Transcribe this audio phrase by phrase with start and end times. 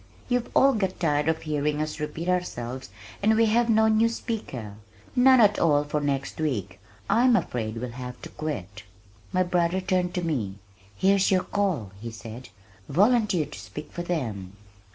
[0.29, 2.89] "You've all got tired of hearing us repeat ourselves
[3.21, 4.77] and we have no new speaker,
[5.15, 6.79] none at all for next week.
[7.07, 8.81] I am afraid we'll have to quit."
[9.31, 10.55] My brother turned to me
[10.95, 12.49] "Here's your 'call,'" he said.
[12.89, 14.53] "Volunteer to speak for them."